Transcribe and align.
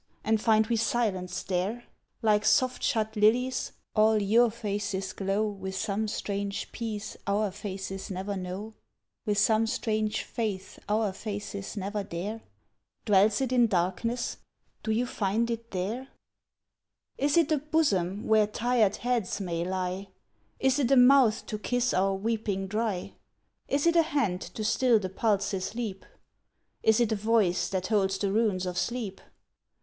and 0.23 0.41
find 0.41 0.65
we 0.65 0.75
silence 0.75 1.43
there? 1.43 1.83
Like 2.23 2.43
soft 2.43 2.81
shut 2.81 3.15
lilies, 3.15 3.73
all 3.95 4.19
your 4.19 4.49
faces 4.49 5.13
glow 5.13 5.45
With 5.47 5.75
some 5.75 6.07
strange 6.07 6.71
peace 6.71 7.15
our 7.27 7.51
faces 7.51 8.09
never 8.09 8.35
know, 8.35 8.73
With 9.27 9.37
some 9.37 9.67
strange 9.67 10.23
faith 10.23 10.79
our 10.89 11.13
faces 11.13 11.77
never 11.77 12.03
dare, 12.03 12.41
Dwells 13.05 13.41
it 13.41 13.51
in 13.53 13.67
Darkness? 13.67 14.37
Do 14.81 14.89
you 14.89 15.05
find 15.05 15.51
it 15.51 15.69
there? 15.69 16.07
Is 17.19 17.37
it 17.37 17.51
a 17.51 17.59
Bosom 17.59 18.25
where 18.25 18.47
tired 18.47 18.95
heads 18.95 19.39
may 19.39 19.63
lie? 19.63 20.07
Is 20.59 20.79
it 20.79 20.89
a 20.89 20.97
Mouth 20.97 21.45
to 21.45 21.59
kiss 21.59 21.93
our 21.93 22.15
weeping 22.15 22.65
dry? 22.65 23.13
Is 23.67 23.85
it 23.85 23.95
a 23.95 24.01
Hand 24.01 24.41
to 24.41 24.63
still 24.63 24.97
the 24.97 25.09
pulse's 25.09 25.75
leap? 25.75 26.07
Is 26.81 26.99
it 26.99 27.11
a 27.11 27.15
Voice 27.15 27.69
that 27.69 27.85
holds 27.89 28.17
the 28.17 28.31
runes 28.31 28.65
of 28.65 28.79
sleep? 28.79 29.21